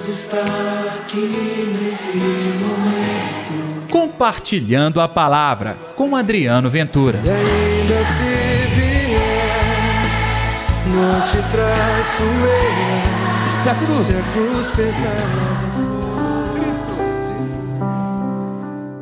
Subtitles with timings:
[0.00, 0.44] Deus está
[1.02, 3.88] aqui nesse momento.
[3.90, 7.20] Compartilhando a palavra com Adriano Ventura.
[7.22, 10.02] E ainda se vier,
[10.86, 13.62] não te traço eu.
[13.62, 15.70] Se a cruz, Se a cruz pesada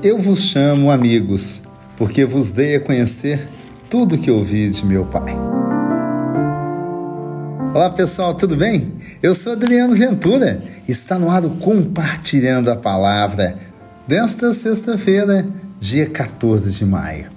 [0.00, 1.62] Eu vos chamo amigos,
[1.96, 3.48] porque vos dei a conhecer
[3.90, 5.53] tudo que ouvi de meu Pai.
[7.74, 8.92] Olá pessoal, tudo bem?
[9.20, 10.62] Eu sou Adriano Ventura.
[10.86, 13.58] Está no ar o Compartilhando a Palavra
[14.06, 15.44] desta sexta-feira,
[15.80, 17.32] dia 14 de maio.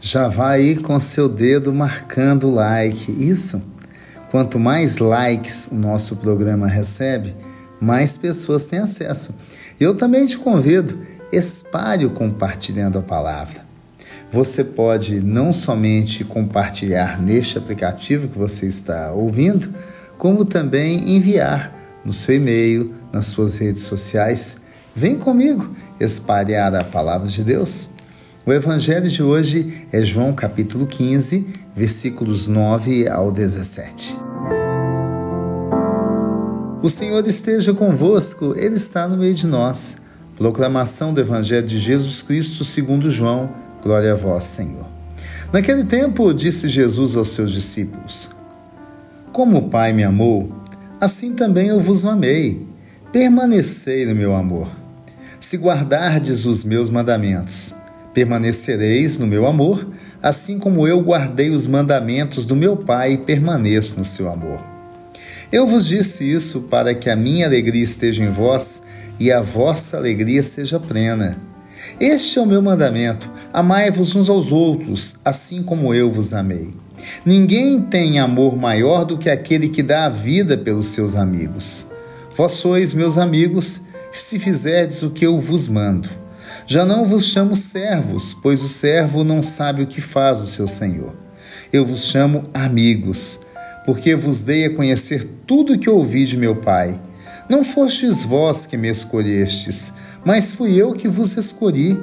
[0.00, 3.10] Já vai aí com seu dedo marcando o like.
[3.10, 3.60] Isso.
[4.30, 7.34] Quanto mais likes o nosso programa recebe,
[7.80, 9.34] mais pessoas têm acesso.
[9.80, 10.96] Eu também te convido,
[11.32, 13.68] espalhe o compartilhando a palavra.
[14.32, 19.74] Você pode não somente compartilhar neste aplicativo que você está ouvindo,
[20.16, 24.60] como também enviar no seu e-mail, nas suas redes sociais.
[24.94, 27.90] Vem comigo espalhar a palavra de Deus.
[28.46, 34.16] O evangelho de hoje é João capítulo 15, versículos 9 ao 17.
[36.82, 39.96] O Senhor esteja convosco, Ele está no meio de nós.
[40.38, 43.50] Proclamação do Evangelho de Jesus Cristo segundo João.
[43.82, 44.86] Glória a vós, Senhor.
[45.52, 48.28] Naquele tempo, disse Jesus aos seus discípulos:
[49.32, 50.54] Como o Pai me amou,
[51.00, 52.66] assim também eu vos amei.
[53.12, 54.70] Permanecei no meu amor.
[55.40, 57.74] Se guardardes os meus mandamentos,
[58.12, 59.88] permanecereis no meu amor,
[60.22, 64.62] assim como eu guardei os mandamentos do meu Pai e permaneço no seu amor.
[65.50, 68.82] Eu vos disse isso para que a minha alegria esteja em vós
[69.18, 71.38] e a vossa alegria seja plena.
[71.98, 76.68] Este é o meu mandamento: amai-vos uns aos outros, assim como eu vos amei.
[77.24, 81.86] Ninguém tem amor maior do que aquele que dá a vida pelos seus amigos.
[82.36, 83.82] Vós sois meus amigos,
[84.12, 86.08] se fizerdes o que eu vos mando.
[86.66, 90.68] Já não vos chamo servos, pois o servo não sabe o que faz o seu
[90.68, 91.14] senhor.
[91.72, 93.40] Eu vos chamo amigos
[93.84, 97.00] porque vos dei a conhecer tudo o que ouvi de meu Pai.
[97.48, 99.92] Não fostes vós que me escolhestes,
[100.24, 101.98] mas fui eu que vos escolhi,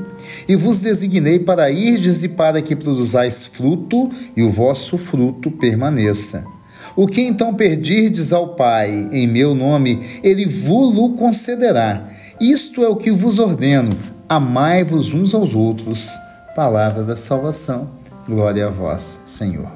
[0.47, 6.45] e vos designei para irdes e para que produzais fruto, e o vosso fruto permaneça.
[6.95, 12.09] O que então perdirdes ao Pai em meu nome, ele vos concederá.
[12.39, 13.89] Isto é o que vos ordeno:
[14.27, 16.17] amai-vos uns aos outros.
[16.55, 17.91] Palavra da salvação.
[18.27, 19.71] Glória a vós, Senhor.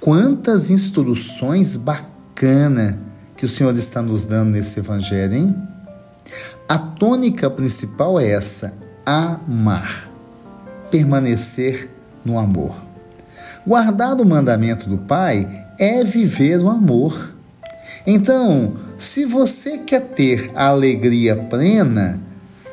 [0.00, 2.96] Quantas instruções bacanas
[3.36, 5.56] que o Senhor está nos dando nesse evangelho, hein?
[6.68, 8.74] A tônica principal é essa:
[9.04, 10.10] amar,
[10.90, 11.88] permanecer
[12.24, 12.74] no amor.
[13.66, 17.34] Guardar o mandamento do Pai é viver o amor.
[18.06, 22.20] Então, se você quer ter a alegria plena,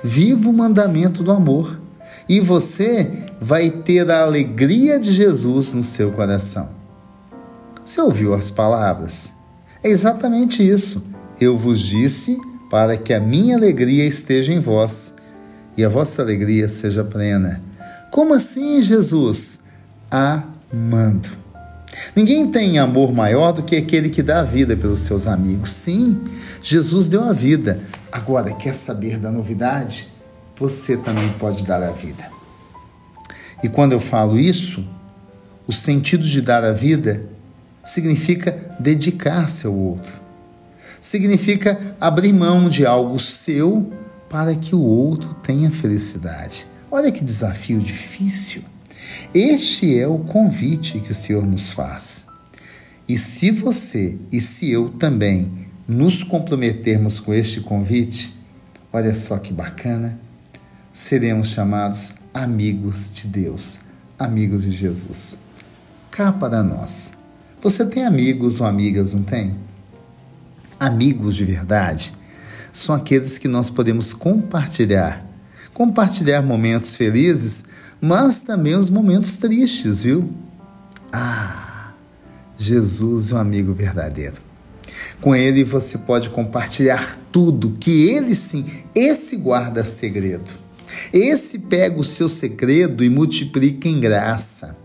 [0.04, 1.80] viva o mandamento do amor
[2.28, 6.70] e você vai ter a alegria de Jesus no seu coração.
[7.84, 9.34] Você ouviu as palavras?
[9.84, 11.06] É exatamente isso.
[11.40, 12.40] Eu vos disse
[12.76, 15.16] para que a minha alegria esteja em vós
[15.78, 17.64] e a vossa alegria seja plena.
[18.12, 19.62] Como assim, Jesus?
[20.12, 21.30] Amando.
[22.14, 25.70] Ninguém tem amor maior do que aquele que dá a vida pelos seus amigos.
[25.70, 26.20] Sim,
[26.62, 27.80] Jesus deu a vida.
[28.12, 30.10] Agora, quer saber da novidade?
[30.58, 32.26] Você também pode dar a vida.
[33.64, 34.86] E quando eu falo isso,
[35.66, 37.24] o sentido de dar a vida
[37.86, 40.25] significa dedicar-se ao outro.
[41.00, 43.92] Significa abrir mão de algo seu
[44.30, 46.68] para que o outro tenha felicidade.
[46.92, 48.64] Olha que desafio difícil.
[49.34, 52.28] Este é o convite que o Senhor nos faz.
[53.08, 58.36] E se você e se eu também nos comprometermos com este convite,
[58.92, 60.20] olha só que bacana,
[60.92, 63.82] seremos chamados amigos de Deus,
[64.18, 65.40] amigos de Jesus.
[66.10, 67.12] Cá para nós.
[67.62, 69.56] Você tem amigos ou amigas, não tem?
[70.80, 72.14] Amigos de verdade
[72.74, 75.26] são aqueles que nós podemos compartilhar.
[75.74, 77.64] Compartilhar momentos felizes,
[78.02, 80.30] mas também os momentos tristes, viu?
[81.12, 81.94] Ah,
[82.58, 84.42] Jesus é um amigo verdadeiro.
[85.22, 90.52] Com ele você pode compartilhar tudo, que ele sim, esse guarda segredo.
[91.14, 94.78] Esse pega o seu segredo e multiplica em graça.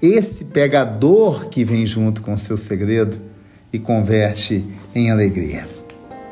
[0.00, 3.18] Esse pega a dor que vem junto com o seu segredo
[3.72, 4.64] e converte
[4.94, 5.66] em alegria.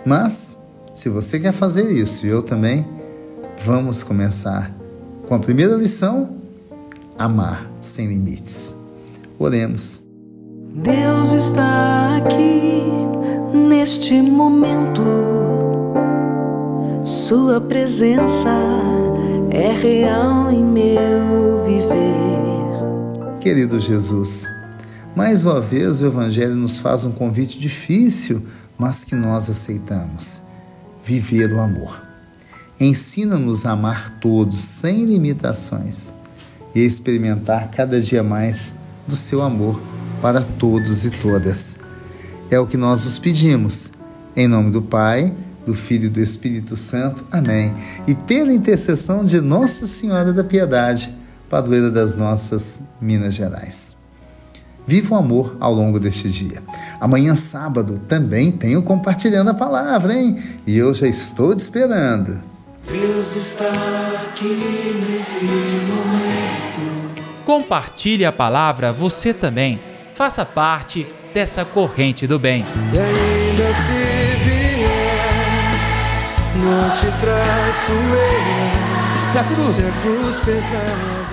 [0.05, 0.59] Mas,
[0.95, 2.87] se você quer fazer isso e eu também,
[3.65, 4.75] vamos começar
[5.29, 6.37] com a primeira lição:
[7.19, 8.75] amar sem limites.
[9.39, 10.05] Oremos.
[10.75, 12.83] Deus está aqui
[13.53, 15.03] neste momento
[17.03, 18.51] Sua presença
[19.51, 23.39] é real em meu viver.
[23.41, 24.47] Querido Jesus,
[25.19, 28.41] mais uma vez o Evangelho nos faz um convite difícil,
[28.79, 30.45] mas que nós aceitamos:
[31.03, 32.01] viver o amor.
[32.79, 36.13] Ensina-nos a amar todos, sem limitações,
[36.73, 38.75] e a experimentar cada dia mais
[39.09, 39.81] do seu amor
[40.23, 41.79] para todos e todas.
[42.49, 43.91] É o que nós os pedimos.
[44.37, 45.35] Em nome do Pai,
[45.67, 47.25] do Filho e do Espírito Santo.
[47.33, 47.75] Amém.
[48.07, 51.13] E pela intercessão de Nossa Senhora da Piedade,
[51.51, 53.98] padroeira das nossas Minas Gerais.
[54.89, 56.63] Viva o amor ao longo deste dia.
[56.99, 60.43] Amanhã, sábado, também tenho compartilhando a palavra, hein?
[60.67, 62.41] E eu já estou te esperando.
[62.91, 63.69] Deus está
[64.31, 67.15] aqui nesse momento.
[67.45, 69.79] Compartilhe a palavra você também.
[70.15, 72.65] Faça parte dessa corrente do bem.
[72.95, 74.89] E ainda se vier,
[76.65, 79.33] não te traço eu.
[79.33, 81.28] Se a cruz Se a cruz pesada